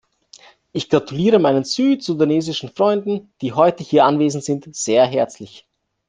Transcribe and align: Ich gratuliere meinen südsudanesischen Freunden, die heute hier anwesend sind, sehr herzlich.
Ich 0.71 0.89
gratuliere 0.89 1.37
meinen 1.37 1.63
südsudanesischen 1.63 2.69
Freunden, 2.69 3.31
die 3.43 3.53
heute 3.53 3.83
hier 3.83 4.03
anwesend 4.03 4.43
sind, 4.43 4.75
sehr 4.75 5.05
herzlich. 5.05 5.67